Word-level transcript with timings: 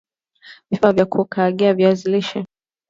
Vifaa 0.71 0.91
vya 0.93 1.05
kukaangie 1.05 1.73
viazi 1.73 2.09
lishe 2.11 2.45